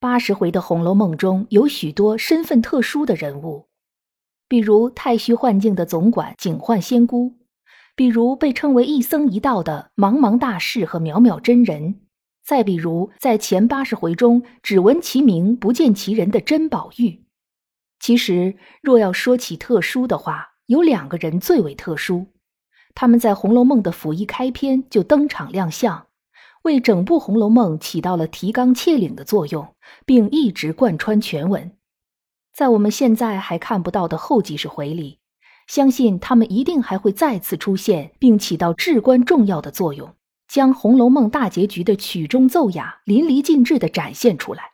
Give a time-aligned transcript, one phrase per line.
[0.00, 3.66] 八十回的《红楼梦》中有许多身份特殊的人物，
[4.46, 7.34] 比如太虚幻境的总管警幻仙姑，
[7.96, 11.96] 比如被称为一僧一道的茫茫大士和渺渺真人，
[12.44, 17.24] 再比如在前八十回中只闻其名不见其人的甄宝玉。
[17.98, 22.28] 其实，若要说起特殊的话，有两个人最为特殊，
[22.94, 26.06] 他们在《红楼梦》的甫一开篇就登场亮相。
[26.62, 31.72] 为整部《红楼梦》起到了提纲挈领的作用，并一直贯穿全文。
[32.52, 35.20] 在我们现在还看不到的后几十回里，
[35.66, 40.16] 相信他们一定还会再次出现，并起到至关重要的作用，
[40.48, 44.72] 将《红楼梦》大结局的曲终奏雅淋漓尽致地展现出来。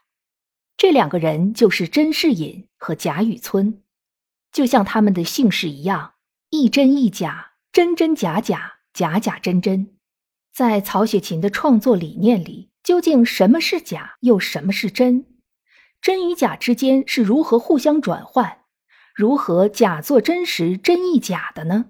[0.77, 3.83] 这两个人就是甄士隐和贾雨村，
[4.51, 6.15] 就像他们的姓氏一样，
[6.51, 9.94] 一真一假，真真假假，假假真真。
[10.55, 15.25] 在曹雪芹的创作理念里，究竟什么是假，又什么是真？
[16.01, 18.59] 真与假之间是如何互相转换？
[19.17, 21.87] 如何假作真实，真亦假的呢？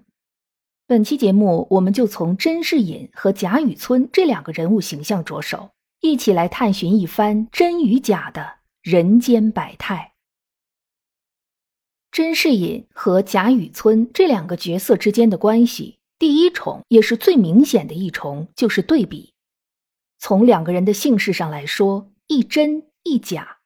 [0.87, 5.69] 本期节目，我们就从甄士隐和贾雨村这两个人物形象着手，
[6.01, 10.13] 一起来探寻一番真与假的人间百态。
[12.11, 15.99] 甄士隐和贾雨村这两个角色之间的关系。
[16.17, 19.33] 第一重也是最明显的一重，就是对比。
[20.17, 23.59] 从两个人的姓氏上来说，一真一假；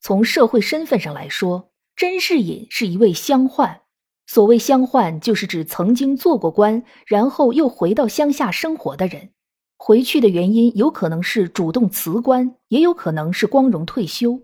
[0.00, 3.80] 从社会身份上来说，甄士隐是一位乡宦。
[4.26, 9.30] 所谓乡宦，就是指曾经做过官，然后又回到乡下生活的人。
[9.76, 14.42] 回去的原因有可能是主动辞官，也有可能是光荣退休。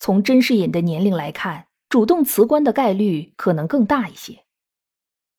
[0.00, 4.41] 从甄士隐的年龄来看，主动辞官的概率可能更大一些。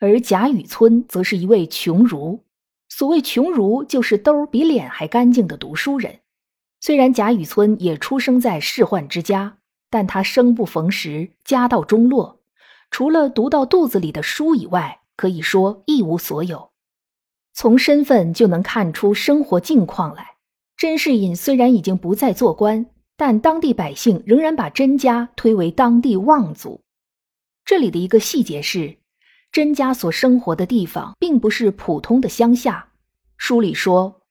[0.04, 2.44] 而贾雨村则是一位穷儒，
[2.90, 6.20] 所谓穷儒，就是兜比脸还干净的读书人。
[6.82, 9.60] 虽然贾雨村也出生在仕宦之家，
[9.90, 12.42] 但他生不逢时，家道中落，
[12.92, 16.72] 除了读到肚子里的书以外，可以说一无所有。
[17.54, 20.32] 从身份就能看出生活境况来。
[20.76, 26.82] 甄士隐虽然已经不再做官，但当地百姓仍然把甄家推为当地望族。
[27.64, 28.98] 这里的一个细节是。
[29.54, 32.90] 甄家所生活的地方并不是普通的乡下。
[33.38, 34.24] 书里说，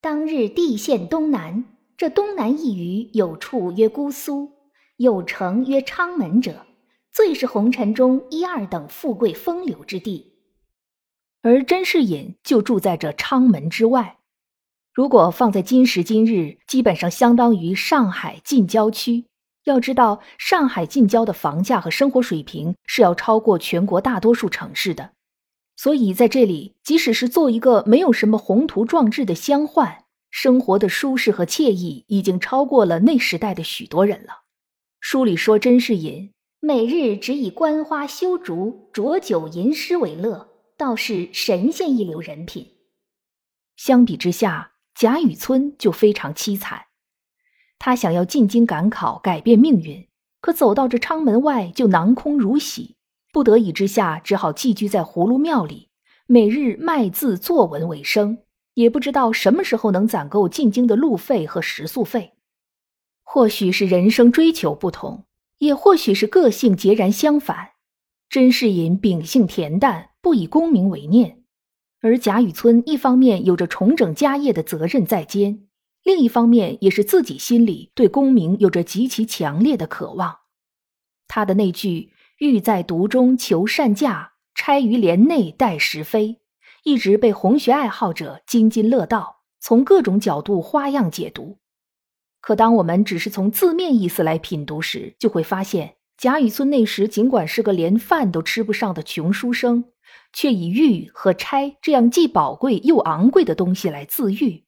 [0.00, 1.64] 当日地县东南，
[1.96, 4.50] 这东南一隅有处曰姑苏，
[4.96, 6.66] 有城曰昌门者，
[7.12, 10.32] 最是红尘中一二等富贵风流之地。
[11.42, 14.18] 而甄士隐就住在这昌门之外。
[14.92, 19.26] 如果放在今时今日，基本上相当于上海近郊区。
[19.64, 25.12] 要知道，上海近郊的房价和生活水平是要超过全国大多数城市的，
[25.76, 34.42] 所以在这里，即使是做一个没有什么宏图壮志的乡宦，生活的舒适和惬意已经超过了那时代的许多人了。
[35.00, 42.72] 书里说，甄士隐每日只以观花修竹、酌酒吟诗为乐，倒是神仙一流人品。
[43.76, 46.86] 相比之下，贾雨村就非常凄惨。
[47.78, 50.06] 他想要进京赶考，改变命运，
[50.40, 52.96] 可走到这昌门外就囊空如洗，
[53.32, 55.88] 不得已之下，只好寄居在葫芦庙里，
[56.26, 58.38] 每日卖字作文为生，
[58.74, 62.32] 也不知道什么时候能攒够进京的路费和食宿费。
[63.22, 65.24] 或许是人生追求不同，
[65.58, 67.70] 也或许是个性截然相反。
[68.28, 71.42] 甄士隐秉性恬淡，不以功名为念，
[72.00, 75.66] 而贾雨村一方面有着重整家业的责任在肩。
[76.04, 80.40] 另一方面，也是自己心里对功名有着极其强烈的渴望。
[81.26, 86.40] 他的那句“欲在独中求善价，钗于帘内待时飞”，
[86.84, 91.58] 一直被红学爱好者津津乐道，从各种角度花样解读。
[92.42, 99.84] 可当我们只是从字面意思来品读时，就会发现贾雨村那时尽管是个连饭都吃不上的穷书生，
[100.34, 104.63] 却以玉和钗这样既宝贵又昂贵的东西来自喻，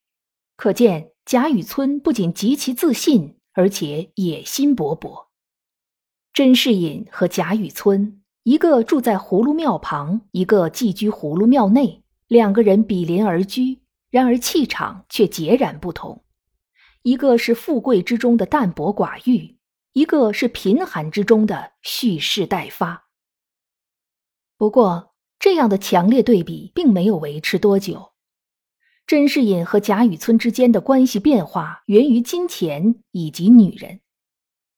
[0.56, 1.12] 可见。
[1.26, 5.26] 贾雨村不仅极其自信，而且野心勃勃。
[6.32, 16.22] 甄士隐和贾雨村，一个住在葫芦庙旁，一个寄居葫芦庙内，两个人比邻而居，然而气场却截然不同。
[17.02, 19.56] 一个是富贵之中的淡泊寡欲，
[19.94, 23.08] 一个是贫寒之中的蓄势待发。
[24.56, 28.12] 不过，这样的强烈对比并没有维持多久。
[29.06, 34.00] 甄士隐和贾雨村之间的关系变化源于金钱以及女人。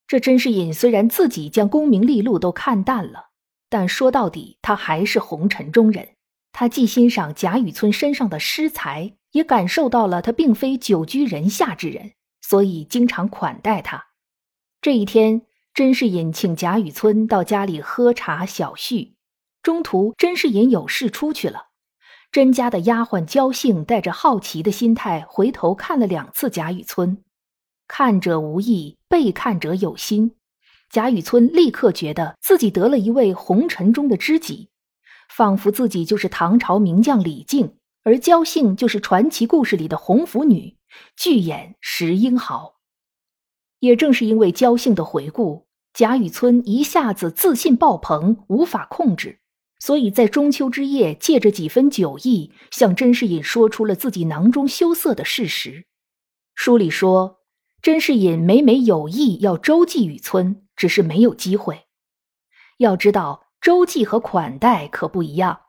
[0.06, 3.30] 这甄士隐虽然自己将功名利禄都看淡了，
[3.70, 6.10] 但说到底，他还是红尘中人。
[6.52, 14.08] 他既欣赏贾雨村身上的诗才，也感受到了他并非久居人下之人，所以经常款待他。
[14.82, 15.42] 这一天，
[15.72, 19.14] 甄士隐请贾雨村到家里喝茶小叙，
[19.62, 21.67] 中途甄士隐有事出去了。
[22.30, 27.24] 甄家的丫鬟焦杏带着好奇的心态回头看了两次贾雨村，
[27.86, 30.36] 看者无意，被看者有心。
[30.90, 34.68] 贾雨村立刻觉得自己得了一位红尘中的知己，
[35.30, 40.76] 仿佛自己就是唐朝名将李靖，而焦杏就是传奇故事里的红拂女，
[41.16, 42.76] 巨眼识英豪。
[43.80, 49.40] 也正是因为焦杏的回顾，贾雨村一下子自信爆棚，无法控制。
[49.78, 55.86] 所以在中秋之夜，借着几分酒意，向甄士隐说出了自己囊中羞涩的事实。
[56.54, 57.38] 书里说，
[57.80, 61.84] 甄士隐每每有意要周济雨村，只是没有机会。
[62.78, 65.60] 要知道，周济和款待可不一样。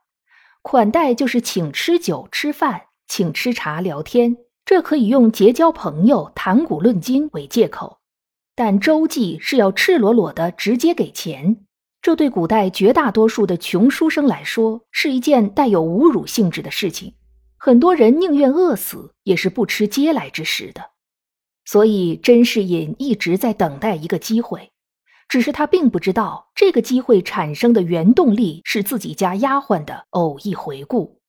[0.62, 8.00] 款待就是请吃酒吃饭，请吃茶聊天，这可以用结交朋友、谈古论今为借口；
[8.56, 11.66] 但周济是要赤裸裸的直接给钱。
[12.02, 17.16] 这对古代绝大多数的穷书生来说是一件带有侮辱性质的事情，
[17.58, 20.92] 很多人宁愿饿死也是不吃嗟来之食的。
[21.66, 24.72] 所以甄士隐一直在等待一个机会，
[25.28, 31.20] 只是他并不知道这个机会产生的原动力是自己家丫鬟的偶一回顾。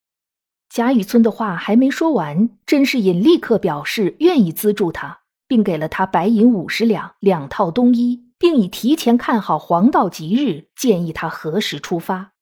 [0.71, 8.30] 贾雨村的话还没说完，甄士隐立刻表示愿意资助他，并给了他白银五十两、两套冬衣。
[8.41, 12.33] 并已提前看好黄道吉日，建议他何时出发。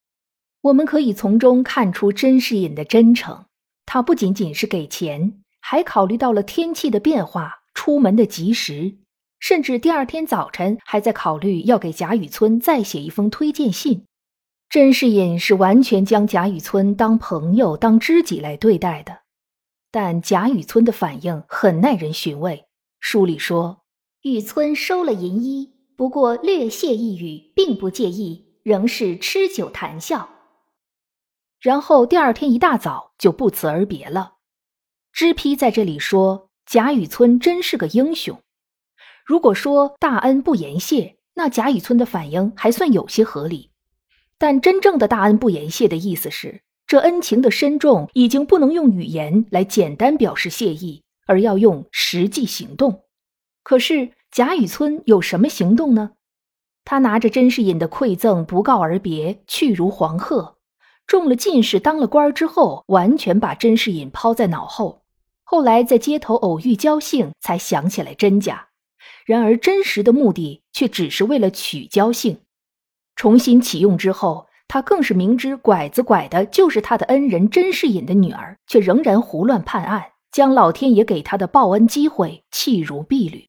[0.61, 3.47] 我们可以从中看出甄士隐的真诚。
[3.85, 8.99] 他不仅仅是给钱，还考虑到了天气的变化、出门的吉时，
[9.41, 14.05] 甚至第二天早晨还在考虑要给贾雨村再写一封推荐信。
[14.69, 19.23] 甄士隐是完全将贾雨村当朋友、当知己来对待的。
[19.91, 22.67] 但贾雨村的反应很耐人寻味。
[23.01, 23.81] 书里说，
[24.23, 25.78] 雨村收了银衣。
[25.99, 30.29] 不过略谢一语，并不介意，仍是吃酒谈笑。
[31.61, 34.35] 然后第二天一大早就不辞而别了。
[35.13, 38.41] 知批在这里说贾雨村真是个英雄。
[39.27, 43.73] 如果说大恩不言谢，那贾雨村的反应还算有些合理。
[44.39, 53.03] 但真正的大恩不言谢的意思是，这恩情的深重已经不能用语言来简单表示谢意，而要用实际行动。
[53.65, 54.13] 可是。
[54.31, 56.13] 贾雨村有什么行动呢？
[56.85, 60.57] 他拿着甄士隐的馈赠，不告而别，去如黄鹤。
[61.07, 65.03] 中了进士，当了官之后，完全把甄士隐抛在脑后。
[65.43, 68.69] 后来在街头偶遇焦杏，才想起来真假。
[69.25, 72.41] 然而真实的目的却只是为了取焦杏。
[73.17, 83.48] 重新启用之后，他更是明知拐子拐的就是他的恩人甄士隐的女儿，却仍然胡乱判案，将老天爷给他的报恩机会弃如敝履。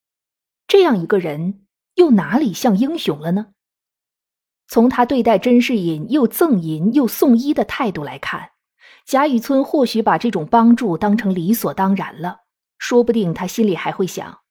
[0.70, 3.48] 这样一个人，又哪里像英雄了呢？
[4.68, 8.52] 从他对待甄士隐又赠银又送衣的态度来看，
[9.04, 12.42] 贾雨村或许把这种帮助当成理所当然了。
[12.78, 14.42] 说不定他心里还会想：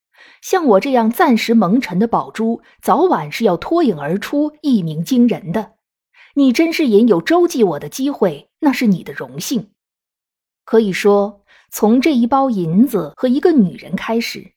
[0.42, 5.74] 像我这样暂时蒙尘的宝珠，早晚是要脱颖而出，一鸣惊人的。
[6.34, 9.70] 你甄士隐有周济我的机会，那是你的荣幸。
[10.64, 14.54] 可以说，从这一包银子和一个女人开始。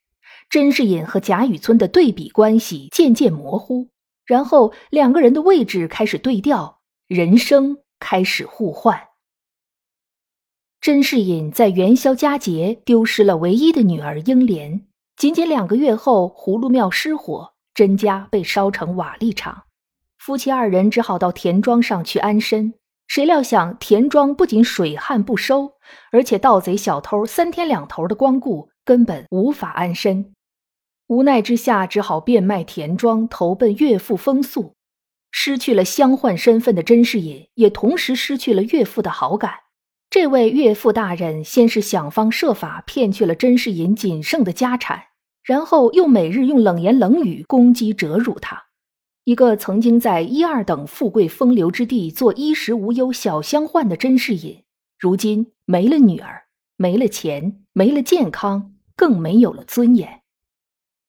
[0.52, 3.88] 甄士隐和贾雨村的对比关系渐渐模糊，
[4.26, 9.02] 然后两个人的位置开始对调，人生开始互换。
[10.82, 19.64] 甄士隐在元宵佳节丢失了唯一的女儿英莲，仅仅两个月后，葫芦庙失火，甄家被烧成瓦砾场，
[20.18, 22.74] 夫妻二人只好到田庄上去安身。
[23.08, 25.76] 谁料想田庄不仅水旱不收，
[26.12, 30.34] 而且盗贼小偷三天两头的光顾，根本无法安身。
[31.12, 34.76] 无奈之下，只好变卖田庄，投奔岳父风宿。
[35.30, 39.56] 失去了相换身份的甄士隐，也同时失去了岳父的好感。
[40.10, 45.08] 这位岳父大人先是想方设法骗去了甄士隐仅剩的家产，
[45.44, 48.68] 然后又每日用冷言冷语攻击折辱他。
[49.26, 54.64] 一个曾经在一二等富贵风流之地做衣食无忧小相宦的甄士隐，
[54.98, 56.44] 如今没了女儿，
[56.78, 60.21] 没了钱，没了健康，更没有了尊严。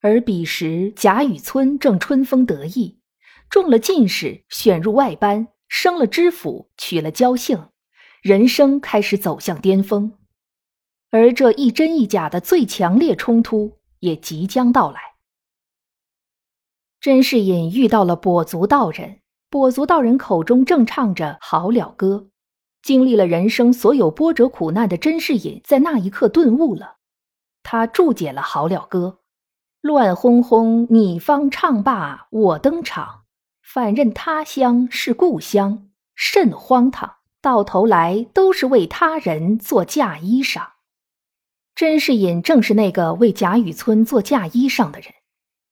[0.03, 2.99] 而彼时贾雨村正春风得意，
[3.49, 7.69] 中了进士，选入外班，升了知府，娶了娇姓，
[8.21, 10.19] 人生开始走向巅峰。
[11.09, 14.99] 而这一真一假的最强烈冲突也即将到来。
[16.99, 22.27] 甄士隐遇到了跛足道人，跛足道人口中正唱着好了歌。
[22.81, 26.97] 经历了人生所有波折苦难的甄士隐，在那一刻顿悟了。
[27.61, 29.21] 他注解了好了歌
[29.83, 33.23] ：“乱哄哄，你方唱罢我登场，
[33.61, 37.15] 反认他乡是故乡，甚荒唐！
[37.41, 40.67] 到头来都是为他人做嫁衣裳。”
[41.75, 45.09] 甄士隐正是那个为贾雨村做嫁衣裳的人，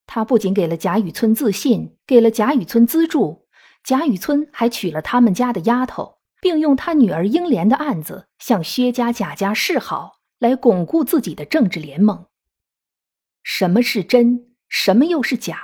[0.06, 3.46] 他不仅给了贾雨村自信，给了贾雨村资助，
[3.82, 12.26] 贾雨村还娶了他们家的丫头，并用他女儿英莲的案子向薛家、贾家示好，来巩固自己的政治联盟。
[13.44, 14.48] 什么是真？
[14.68, 15.60] 什么又是假？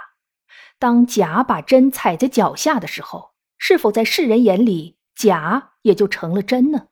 [0.79, 6.87] 当假把真踩在脚下的时候，是否在世人眼里，假也就成了真呢？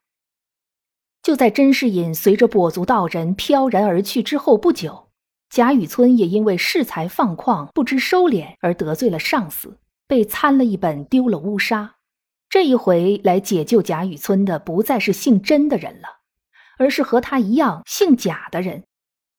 [1.22, 5.10] 就在甄士隐随着跛足道人飘然而去之后不久，
[5.50, 11.96] 贾雨村也因为恃才放旷、不知收敛而得罪了上司，被参了一本，丢了乌纱。
[12.48, 16.20] 这一回来解救贾雨村的不再是姓甄的人了，
[16.78, 18.84] 而是和他一样姓贾的人。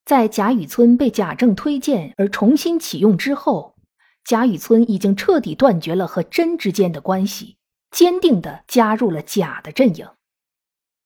[0.08, 3.76] 在贾雨村被贾政推荐而重新启用之后，
[4.24, 7.58] 贾雨村已经彻底断绝了和甄之间的关系，
[7.92, 10.08] 坚定地加入了贾的阵营。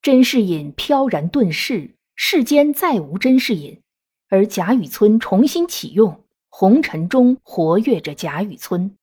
[0.02, 3.80] 甄士隐飘然遁世，世间再无甄士隐，
[4.28, 8.96] 而贾雨村重新启用，红尘中活跃着贾雨村。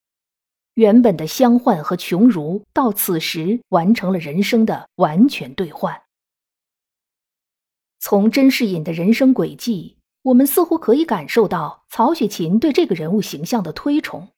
[0.75, 6.03] 原本的相患和穷儒，到此时完成了人生的完全兑换。
[8.01, 14.29] 从甄士隐的人生轨迹，我们似乎可以感受到曹雪芹对这个人物形象的推崇。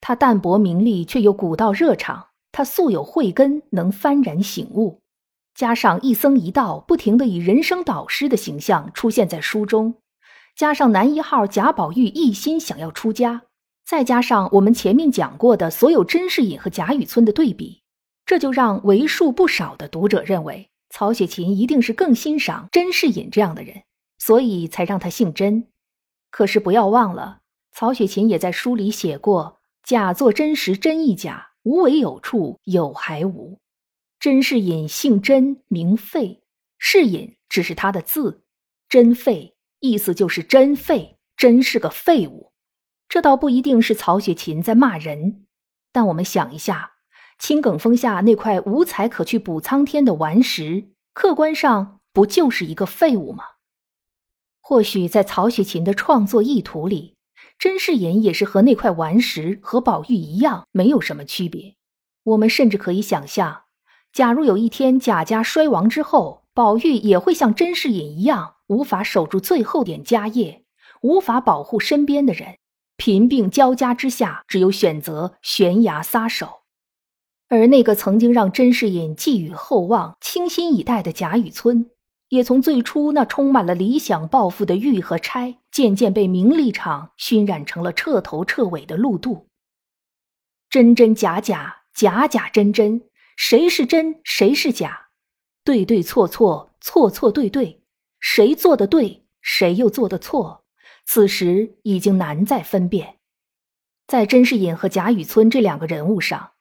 [0.00, 5.02] 他淡泊名利，却又古道热肠；他素有慧根，能幡然醒悟。
[5.54, 9.96] 加上一僧一道不停的以人生导师的形象出现在书中，
[10.56, 13.42] 加上男一号贾宝玉一心想要出家，
[13.84, 17.82] 再加上我们前面讲过的所有甄士隐和贾雨村的对比，
[18.24, 23.84] 这就让为数不少的读者认为曹雪芹一定是更欣赏甄士隐这样的人，
[24.18, 25.66] 所以才让他姓甄。
[26.30, 27.40] 可是不要忘了，
[27.72, 33.58] 曹雪芹也在书里写过：“假作真时真亦假，无为有处有还无。”
[34.20, 36.42] 甄士隐姓甄，名废。
[36.76, 38.44] 士隐只是他的字，
[38.88, 42.52] 甄废意思就是真废，真是个废物。
[43.08, 45.46] 这倒不一定是曹雪芹在骂人，
[45.90, 46.91] 但我们想一下，
[47.42, 53.42] 青埂峰下那块无才可去补苍天的顽石，客观上不就是一个废物吗？
[54.60, 57.16] 或许在曹雪芹的创作意图里，
[57.58, 61.74] 甄士隐也是和那块顽石和宝玉一样，没有什么区别。
[62.22, 63.62] 我们甚至可以想象。
[64.12, 70.64] 假如有一天贾家衰亡之后，宝玉也会像甄士隐一样，无法守住最后点家业，
[71.00, 72.58] 无法保护身边的人，
[72.96, 76.61] 贫病交加之下，只有选择悬崖撒手。
[77.52, 81.90] 而那个曾经让甄士隐寄予厚望、倾心以待的贾雨村，
[82.30, 89.48] 也从最初那充满了理想抱负的玉和钗，渐渐被名利场熏染成了彻头彻尾的陆渡。
[90.70, 93.02] 真真假假，假假真真。
[93.36, 95.08] 谁是真，谁是假？
[95.62, 97.82] 对对错错，错错对对，
[98.18, 100.64] 谁做的对，谁又做的错？
[101.04, 103.16] 此时已经难再分辨。
[104.06, 106.52] 在甄士隐和贾雨村这两个人物上，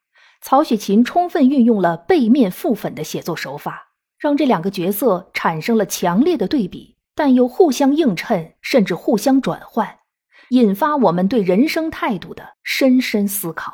[0.41, 9.99] 曹雪芹充分运用了背面覆粉的写作手法，让这两个角色产生了强烈的对比，但又互相映衬，甚至互相转换，
[10.49, 13.71] 引发我们对人生态度的深深思考。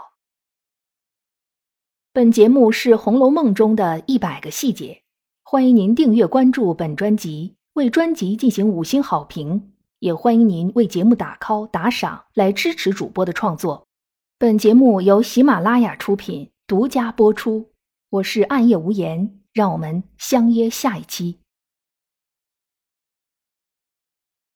[2.12, 5.04] 本节目是《红楼梦》中的一百个细节，
[5.44, 13.88] 欢迎您订阅关注本专辑，为专辑进行五星好评，也欢迎您为节目打 call 打赏来支持主播的创作。
[14.38, 17.72] 本节目由喜马拉雅出品，独家播出。
[18.10, 21.40] 我是暗夜无言，让我们相约下一期。